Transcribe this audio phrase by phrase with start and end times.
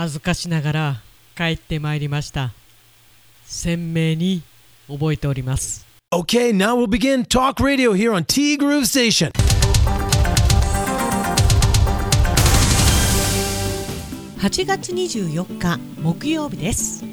[0.00, 1.02] 恥ずかしながら
[1.36, 2.52] 帰ってまいりました。
[3.44, 4.40] 鮮明に
[4.88, 5.86] 覚えております。
[6.10, 9.30] Okay, now we'll begin talk radio here on T Groove Station.
[14.38, 17.04] 8月24日木曜日です。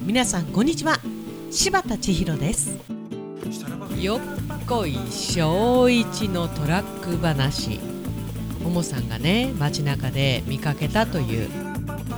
[0.00, 0.98] 皆さんこんにちは。
[1.50, 2.78] 柴田千尋です。
[4.00, 4.20] よっ
[4.66, 7.78] こい小一のトラック話。
[8.62, 11.69] ももさんがね街中で見かけたという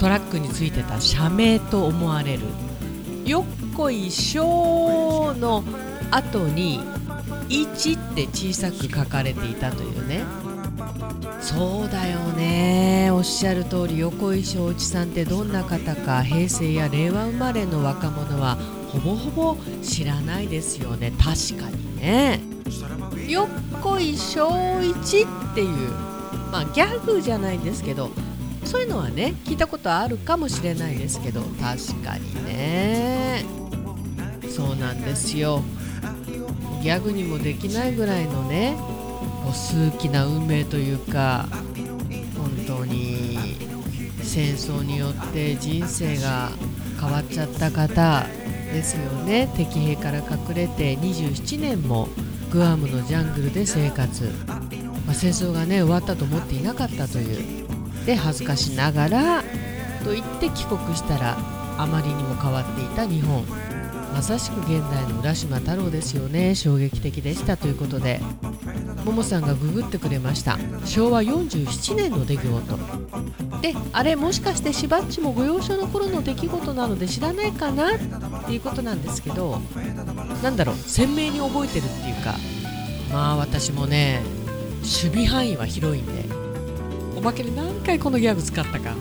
[0.03, 2.42] トラックについてた社名と思われる。
[3.24, 5.62] よっこい小の
[6.11, 6.80] 後に
[7.48, 10.25] 1って小さく書かれていたというね。
[11.41, 13.12] そうだよね。
[13.12, 18.56] おっしゃる通り横井正一さんってどんな方か平成や令和生まれの若者は
[18.89, 21.12] ほぼほぼ知らないですよね。
[21.12, 22.41] 確かにね。
[23.28, 25.91] 横井正一っていう。
[26.50, 28.11] まあギャグじゃないんですけど
[28.65, 33.45] そういうのはね聞いたことあるかもしれないですけど確かにね。
[34.48, 35.62] そうなんですよ。
[36.83, 38.77] ギャグにもできないぐらいのね
[39.53, 41.47] 数奇な運命というか
[42.36, 43.39] 本当に
[44.23, 46.51] 戦争によって人生が
[47.01, 48.27] 変わっちゃった方
[48.73, 49.51] ですよね。
[49.56, 52.08] 敵兵から隠れて27年も
[52.51, 54.25] グアムのジャングルで生活、
[55.06, 57.61] まあ、戦争がね終わったと思っていなかったという。
[58.06, 59.42] で恥ずかしながら
[60.05, 61.36] と言って帰国したら
[61.78, 63.45] あまりにも変わっていた日本。
[64.12, 66.55] まさしく現代の浦島太郎ですよね。
[66.55, 68.20] 衝撃的でしたということで。
[69.06, 70.58] ももさんがググってくれました。
[70.84, 72.78] 昭和47年の出来事。
[73.62, 77.95] であれもしかしてしばっちもご幼少の頃の出来事なので知らないかな？
[77.95, 77.98] っ
[78.45, 79.61] ていうことなんですけど
[80.42, 80.77] なんだろう？
[80.77, 82.34] 鮮明に覚えてるっていうか。
[83.12, 84.20] まあ私もね
[84.80, 86.31] 守備範囲は広いんで。
[87.23, 88.95] まけに何回このギャグ使ったか。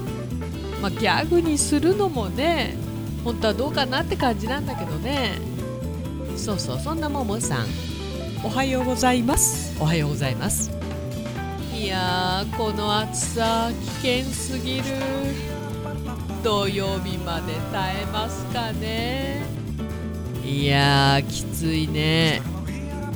[0.82, 2.76] まあギャグにするのもね
[3.24, 5.40] 本当はどうかなって感じなんだけどね。
[6.36, 7.68] そうそうそんなももさん。
[8.44, 9.76] おはようございます。
[9.80, 10.72] おはようございます。
[11.74, 13.70] いやーこの暑さ
[14.02, 14.84] 危険すぎる。
[16.44, 19.42] 土曜日まで耐えますかね。
[20.44, 22.42] いやーきついね。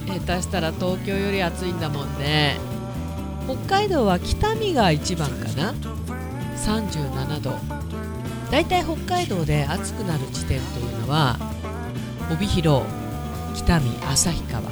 [0.08, 2.58] 下手したら東京より暑いんだもんね
[3.46, 5.74] 北海道は北見が一番かな。
[6.58, 7.54] 37度。
[8.52, 11.38] だいたい北海道で暑くなる地点というのは
[12.32, 12.86] 帯広
[13.56, 14.64] 北見旭川。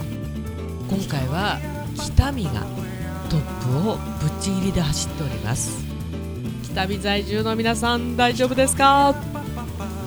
[0.89, 1.59] 今回は
[1.95, 2.51] 北見が
[3.29, 5.83] トップをぶっちぎりで走っております。
[6.63, 9.15] 北見在住の皆さん大丈夫ですか？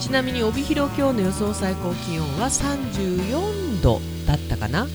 [0.00, 4.88] ちなみに帯広今日の予想最高気温は34度だったかな。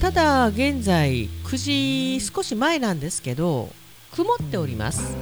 [0.00, 3.68] ただ現在9時少し前なんですけど
[4.12, 5.14] 曇っております。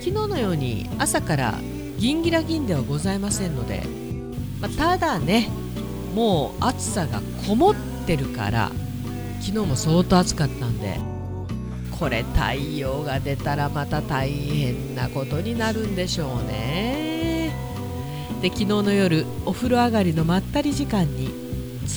[0.00, 1.54] 昨日のように朝から
[1.96, 3.82] 銀ギラ銀ではございませんので、
[4.60, 5.48] まあ、ただね
[6.14, 7.74] もう暑さがこもっ
[8.06, 8.70] てるから
[9.40, 10.98] 昨日も相当暑かったんで
[11.98, 17.56] これ太陽が出たらまた大変なことになるんでしょうね。
[18.42, 21.30] で昨日の夜お風呂上がりのまったり時間に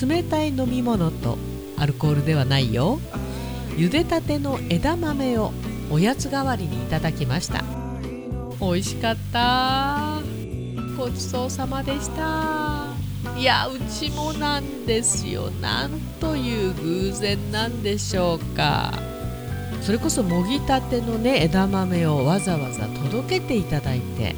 [0.00, 1.36] 冷たい飲み物と
[1.76, 2.98] アルコールではないよ。
[3.80, 5.52] 茹でたての枝豆を
[5.90, 7.64] おやつ代わりにいただきました。
[8.60, 10.20] 美味しかった。
[10.98, 12.88] ごちそうさまでした。
[13.38, 15.50] いやうちもなんですよ。
[15.62, 18.92] なんという偶然なんでしょうか。
[19.80, 24.36] それこそもぎたてのね枝豆をわざわざ届けていただいて。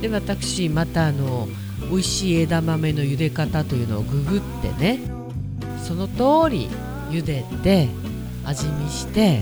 [0.00, 1.46] で私またあの
[1.90, 4.98] 美味しい枝豆の茹で方というのをググってね。
[5.86, 6.70] その通り
[7.10, 7.88] 茹でて
[8.44, 9.40] 味見して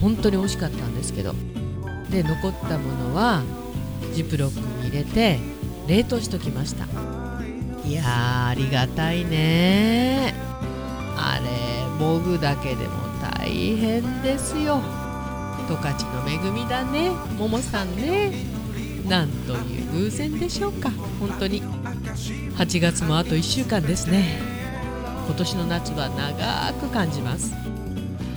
[0.00, 1.34] 本当に美味しかったんですけど
[2.10, 3.42] で残ったものは
[4.14, 5.38] ジップロックに入れて
[5.86, 6.84] 冷凍しときました。
[7.86, 10.34] いやーありがたいね。
[11.16, 14.80] あれもぐだけでも大変ですよ。
[15.68, 17.10] 十勝の恵みだね。
[17.38, 18.32] ももさんね。
[19.08, 20.90] なんという偶然でしょうか。
[21.18, 21.62] 本当に。
[21.62, 24.58] 8月もあと1週間ですね。
[25.26, 27.67] 今年の夏は長く感じます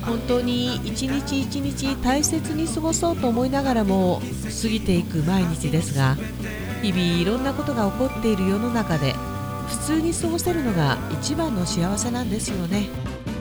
[0.04, 4.20] 本当に一日一日大切に過ごそうと思いながらも
[4.62, 6.16] 過ぎていく毎日ですが
[6.82, 9.14] 日々いろんなことが起こっている世の中で
[9.68, 12.88] 普通に過ごせるのが一番の幸せなんですよね。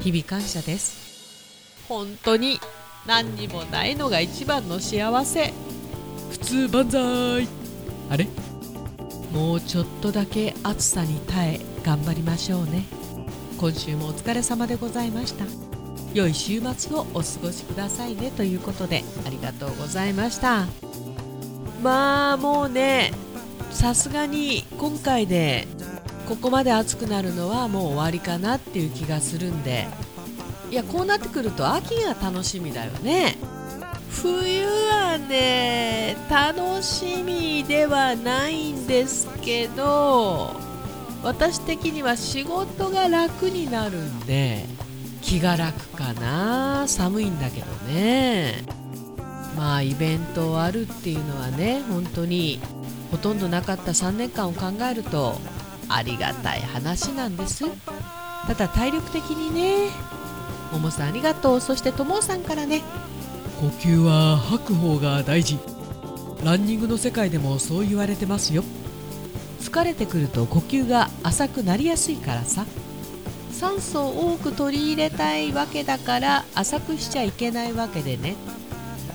[0.02, 1.86] 日々感謝です。
[1.90, 2.60] 本当に
[3.06, 5.54] 何にもないのが一番の幸せ。
[6.32, 7.48] 普通万歳。
[8.10, 8.28] あれ？
[9.34, 12.86] もうちょっとだけ暑さに耐え頑張りましょうね。
[13.62, 15.46] 今週もお疲れ様でございました
[16.14, 20.68] 良い週末をお過ごしくださいねということでありがとうございました。
[21.82, 23.12] まあもうね
[23.72, 25.68] さすがに今回で
[26.28, 29.88] ここまで暑くなるのはもう終わりかなっていう気がするんで。
[30.70, 33.36] いやこうなってくると秋が楽しみだよね。
[34.10, 40.52] 冬はね楽しみではないんですけど
[41.24, 44.66] 私的には仕事が楽になるんで。
[45.32, 46.90] 気が楽かな。
[46.90, 48.66] 寒いんだけどね。
[49.56, 52.60] まあイベントあるっていうのはね本当に
[53.12, 55.40] ほとんどなかった3年間を考えると
[55.88, 57.64] ありがたい話なんです。
[58.46, 59.92] ただ体力的にね
[60.74, 61.62] ももさんありがとう。
[61.62, 62.82] そしてともさんからね
[63.62, 65.60] 呼吸は吐く方が大事。
[66.44, 68.66] ランニングの世界でもそう言われてますよ。
[69.62, 72.66] 疲れてくると呼吸が浅くなりやすいからさ
[73.62, 78.36] 酸素を多く取り入れたいわけだから浅くしちゃいけないわけでね。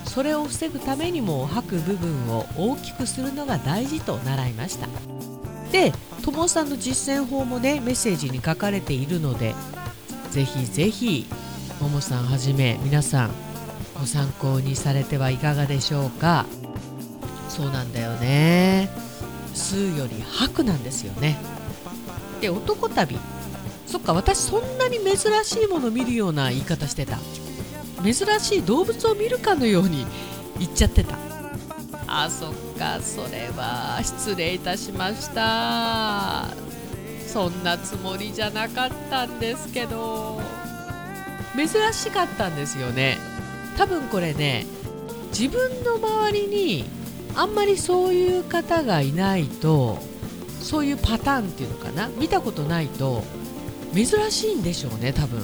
[0.05, 4.87] それを防ぐためにも吐く部分を大きくするのが大事と習いました。
[5.73, 9.57] でともさんの実践法もねメッセージに書かれているので
[10.31, 11.27] ぜひぜひ
[11.81, 13.31] ももさんはじめ皆さん
[13.99, 16.47] ご参考にされてはいかがでしょうか。
[17.49, 18.91] そうなんだよね。
[19.55, 21.37] 吸うより吐くなんですよね。
[22.41, 23.19] で男旅。
[23.97, 27.17] そっか私そんなに珍しいもの見るような言い方してた。
[28.05, 30.07] 珍しい動物を見るかのように
[30.59, 31.17] 言っちゃってた。
[32.07, 36.45] あそっかそれは失礼いたしました。
[37.27, 40.43] そんなつもりじゃなかったんですけど。
[41.57, 43.17] 珍しかったんですよね。
[43.79, 44.67] 多分これね
[45.31, 46.85] 自分の周りに
[47.35, 49.99] あんまりそういう方がいないと
[50.61, 52.11] そういうパターンっていうのかな。
[52.19, 53.25] 見たことないと
[53.97, 55.41] 珍しいんでしょうね多分。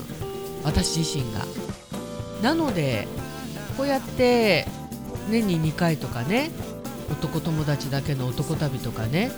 [0.63, 1.47] 私自身が。
[2.43, 3.09] なので
[3.77, 4.67] こうやって
[5.31, 6.51] 年に2回とかね
[7.11, 9.33] 男友達だけの男旅とかね。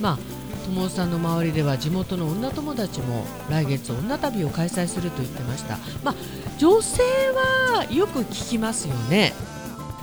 [0.00, 0.18] まあ
[0.66, 5.78] 友さんの周りでは地元の女友達も来月女旅を開催すると言ってました。
[6.02, 6.14] まあ
[6.58, 9.32] 女性はよく聞きますよね。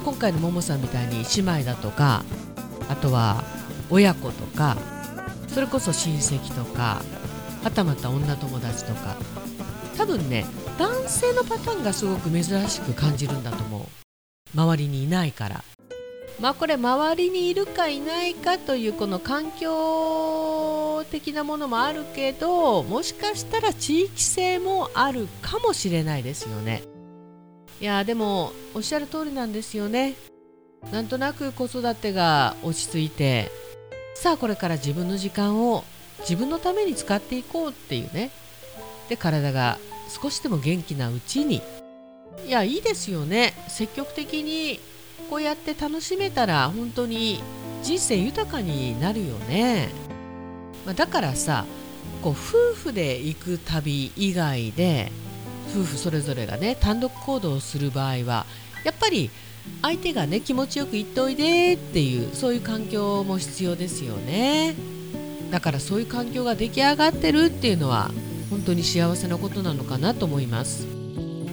[0.05, 2.23] 今回のももさんみたいに姉妹だとか
[2.89, 3.43] あとは
[3.89, 4.77] 親子とか
[5.47, 7.01] それこそ親戚とか
[7.63, 9.15] はたまた女友達とか。
[9.97, 10.45] 多分ね
[10.77, 13.81] 男性のパターンがすごく珍しく感じるんだと思う。
[14.55, 15.63] 周りにいないから。
[16.39, 26.83] まあこれ周りにいるかいないかというこの環境的なものもあるけどもしかしたら地域性もあるかもしれないですよね。
[27.79, 30.15] いやでもおっしゃる通りなんですよね。
[30.91, 33.51] なんとなく子育てが落ち着いて
[34.15, 35.85] さあこれから自分の時間を
[36.19, 38.31] 自分のために使っていこうっていうね。
[39.09, 39.77] で体が
[40.09, 41.61] 少しでも元気なうちに。
[42.45, 43.53] いやいいですよね。
[43.67, 44.79] 積極的に
[45.29, 47.41] こうやって楽しめたら本当に
[47.81, 49.89] 人生豊かになるよね、
[50.85, 51.65] まあ、だからさ
[52.21, 55.11] こう夫婦で行く旅以外で
[55.71, 58.45] 夫婦それぞれがね単独行動をする場合は
[58.83, 59.29] やっぱり
[59.81, 64.75] 相手がね気持ちよく言っておいでっていうそういう環境も必要ですよね。
[65.53, 68.09] だからそういう環境が出来上がってるっていうのは
[68.49, 70.87] 本当に幸せなことなのかなと思います。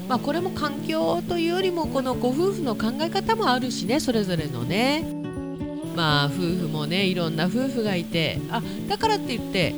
[0.09, 5.05] まあ、これも環境というよりもこのご夫婦の考え方もあるしねそれぞれのね
[5.95, 9.75] まあ夫婦もねいろんな夫婦がいてあだからって言って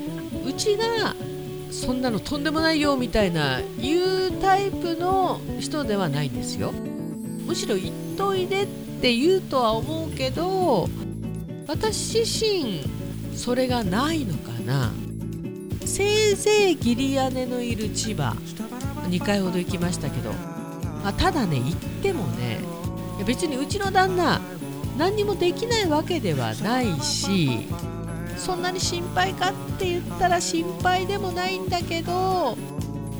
[0.47, 1.17] うちが
[1.73, 6.73] そんなのとんでもないよみたいな言うタイプの人ではないんですよ
[7.45, 8.67] むしろ言っといでっ
[9.02, 10.88] て言うとは思うけど
[11.67, 13.02] 私自身
[13.35, 14.93] それがないのかな？
[15.85, 18.37] せいぜい義理姉のいる千葉。
[19.09, 20.33] 2回ほど行きましたけど、
[21.03, 22.61] まあ、ただね行ってもね
[23.27, 24.41] 別にうちの旦那
[24.97, 27.67] 何にもできないわけではないし
[28.37, 32.57] そんなに心配かって言ったら心配でもないんだけど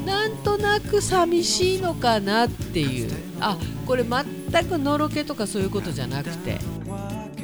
[0.07, 3.11] なんとなく寂しいのかなっていう。
[3.41, 6.59] あこれ全くのろけとかそういうことじゃなくて。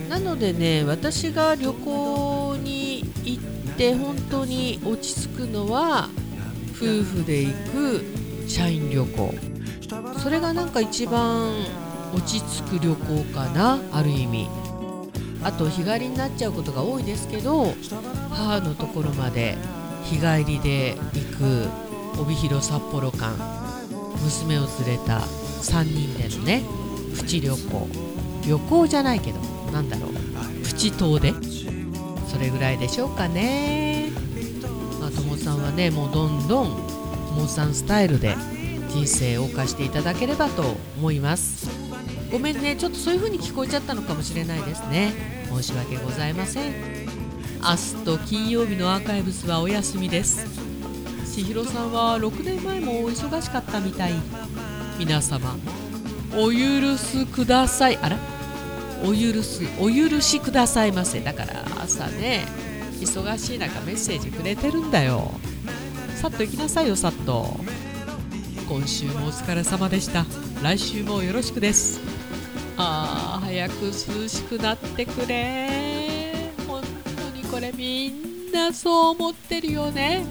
[0.08, 2.27] なのでね私が旅行
[3.78, 6.08] て本当に落ち着くのは
[6.72, 8.04] 夫婦で行く
[8.48, 9.34] 社員旅行。
[10.18, 11.52] それがなんか一番
[12.12, 14.48] 落ち着く旅行かなある意味。
[15.44, 17.72] あと日帰りになっちゃうことが多いですけど
[18.30, 19.56] 母のところまで
[20.02, 21.36] 日帰りで行
[22.16, 23.32] く帯広札幌間
[24.24, 26.64] 娘を連れた3人でのね
[27.16, 27.88] プチ旅行。
[28.44, 29.38] 旅行じゃないけど
[29.72, 30.12] なんだろう。
[30.64, 31.32] プチ島で
[32.38, 34.12] それぐらいでしょうかね。
[35.00, 36.68] まあともさんはねもうどんどん
[37.34, 38.36] モンさんスタイルで
[38.90, 41.68] 人生を謳歌していただければと思います。
[42.30, 45.46] ごめんねちょっとそういう風に聞こえちゃったのかもしれないですね。
[45.52, 46.74] 申し訳ございません。
[47.60, 50.46] 明日と金曜日のアーカイブスはお休みです。
[51.34, 54.12] 千尋さんは6年前もお忙しかったみたい。
[54.96, 55.56] 皆様
[56.36, 57.96] お許すください。
[57.96, 58.37] あら？
[59.04, 61.20] お許すお許しくださいませ。
[61.20, 62.46] だから朝ね
[63.00, 65.30] 忙しい中メッセージくれてるんだよ。
[66.16, 67.56] さっと行きなさいよさっと。
[68.68, 70.26] 今週もお疲れ様でした。
[70.62, 72.00] 来週もよろしくです。
[72.76, 76.52] あー早く涼しくなってくれ。
[76.66, 76.82] 本
[77.32, 80.24] 当にこれみんなそう思ってるよね。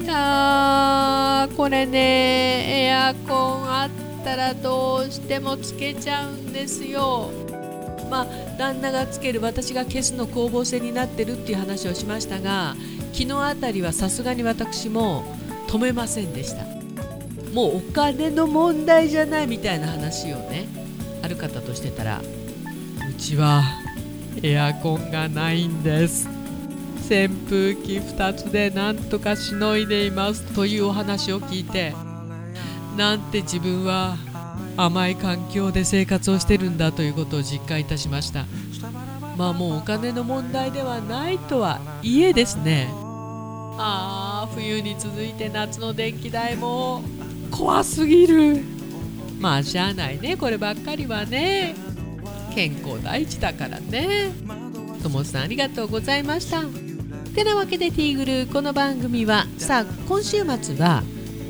[0.00, 3.90] いやーこれねエアコンあっ
[4.24, 7.30] たらどうしてもつけちゃうんですよ。
[8.10, 8.26] まあ
[8.58, 12.74] 旦那がつける私が消すの攻防戦になってるっていう話をしましたが
[13.12, 15.24] 昨日あたりはさすがに私も
[15.68, 16.64] 止めませんでした。
[17.54, 20.68] もうお金の問題じゃないみたいな話をね
[21.22, 23.62] ある方としてたらうちは
[24.42, 26.28] エアコンがないんです。
[27.10, 31.92] 扇風機2つでなんとかしのいでいますというお話を聞いて
[32.96, 34.16] なんて自分は
[34.76, 38.46] 甘い環境で生活をしてるんだということを実感いたしました。
[39.36, 42.88] まあもうお金の問題ではないとはいえですね。
[43.78, 47.02] ああ冬に続いて夏の電気代も
[47.50, 48.62] 怖すぎる。
[49.38, 51.74] まあしゃあないねこればっかりはね。
[52.54, 54.32] 健康第一だからね。
[55.02, 56.62] ともさんありがとうございました。
[57.34, 61.02] てなわけでティーグルこの番組はさあ今週末は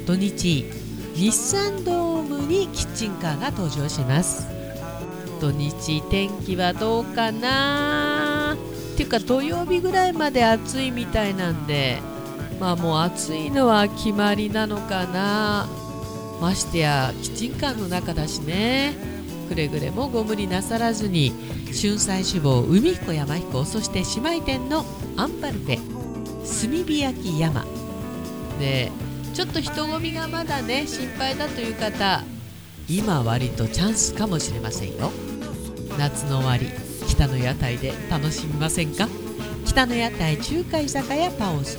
[0.07, 0.80] 土日
[1.15, 4.47] 日産ドームにキッチンカーが登場します。
[5.41, 8.57] 土日天気はどうかな？
[8.95, 11.99] っていうか土曜日ぐらいまで暑いみたいなんで
[12.61, 15.69] まあもう暑いのは決まりなのかな？
[16.41, 18.95] ましてやキッチンカーの中だしね。
[19.49, 21.33] くれぐれもご無理なさらずに
[21.67, 24.85] 春菜志望海彦山彦そして姉妹店の
[25.17, 27.65] アンパルフェ炭火焼き山。
[28.59, 28.93] で
[29.35, 32.23] ちょっと人混みがまだね心配だという方。
[32.89, 35.11] 今割とチャンスかもしれませんよ。
[35.99, 36.69] 夏の終わり
[37.09, 39.09] 北の屋台で楽しみませんか？
[39.65, 41.77] 北の屋台中華居酒屋パオズ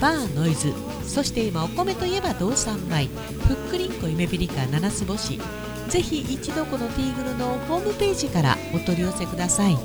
[0.00, 0.72] バーノイズ。
[1.04, 3.08] そして今お米といえば道産米。
[3.46, 5.40] ふっくりんこ夢ピリカ七つ星。
[5.88, 9.76] ぜひ一度このティーグルのホームページからお取り寄せください。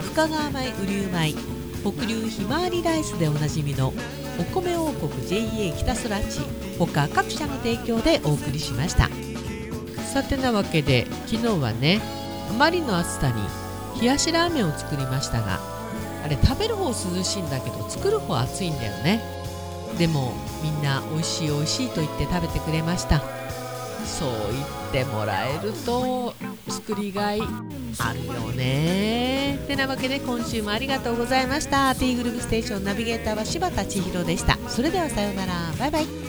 [0.00, 1.34] 深川米雨竜米
[1.92, 3.92] 北流ひまわりライスでおなじみの
[4.38, 6.40] お米王国 JA 北空地
[6.78, 9.08] 他各社の提供でお送りしました。
[10.12, 12.00] さてなわけで昨日はね
[12.50, 15.60] あまりの暑さに冷やしラーメンを作りましたが
[16.24, 19.22] あれ食べる方涼しいんだけど作る方暑いんだよね。
[19.98, 23.22] でもみんな美味しい美味しいと言って食べてくれました。
[24.04, 24.30] そう
[24.92, 26.34] 言ってもらえると
[26.68, 27.40] 作りがい。
[27.40, 29.58] あるよね。
[29.66, 31.94] てなわけで今週もありがとうございました。
[31.94, 34.56] T グループステーションナビゲーターは柴田千尋でした。
[34.68, 35.52] それではさようなら。
[35.78, 36.25] バイバイ。